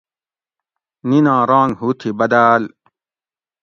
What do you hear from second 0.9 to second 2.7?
نِناں رانگ ہُو تھی بداۤل